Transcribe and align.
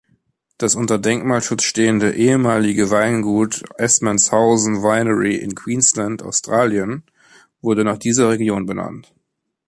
Das 0.57 0.73
unter 0.73 0.97
Denkmalschutz 0.97 1.61
stehende 1.61 2.15
ehemalige 2.15 2.89
Weingut 2.89 3.61
Assmanshausen 3.79 4.81
Winery 4.81 5.35
in 5.35 5.53
Queensland, 5.53 6.23
Australien, 6.23 7.03
wurde 7.61 7.83
nach 7.83 7.99
dieser 7.99 8.31
Region 8.31 8.65
benannt. 8.65 9.13